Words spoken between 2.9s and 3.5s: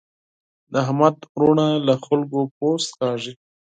کاږي.